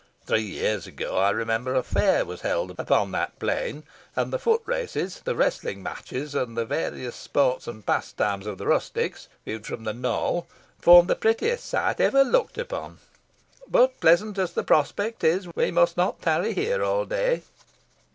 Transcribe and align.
Three 0.25 0.41
years 0.41 0.87
ago 0.87 1.19
I 1.19 1.29
remember 1.29 1.75
a 1.75 1.83
fair 1.83 2.25
was 2.25 2.41
held 2.41 2.71
upon 2.79 3.11
that 3.11 3.37
plain, 3.37 3.83
and 4.15 4.33
the 4.33 4.39
foot 4.39 4.63
races, 4.65 5.21
the 5.25 5.35
wrestling 5.35 5.83
matches, 5.83 6.33
and 6.33 6.57
the 6.57 6.65
various 6.65 7.15
sports 7.15 7.67
and 7.67 7.85
pastimes 7.85 8.47
of 8.47 8.57
the 8.57 8.65
rustics, 8.65 9.27
viewed 9.45 9.67
from 9.67 9.83
the 9.83 9.93
knoll, 9.93 10.47
formed 10.79 11.07
the 11.07 11.15
prettiest 11.15 11.67
sight 11.67 11.99
ever 12.01 12.23
looked 12.23 12.57
upon. 12.57 12.97
But, 13.69 13.99
pleasant 13.99 14.39
as 14.39 14.53
the 14.53 14.63
prospect 14.63 15.23
is, 15.23 15.53
we 15.55 15.69
must 15.69 15.97
not 15.97 16.19
tarry 16.23 16.55
here 16.55 16.83
all 16.83 17.05
day." 17.05 17.43